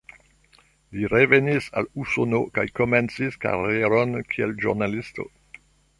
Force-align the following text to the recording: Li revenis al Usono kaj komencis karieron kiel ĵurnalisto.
Li 0.95 1.03
revenis 1.11 1.67
al 1.81 1.89
Usono 2.05 2.41
kaj 2.55 2.65
komencis 2.81 3.37
karieron 3.45 4.19
kiel 4.33 4.57
ĵurnalisto. 4.65 5.29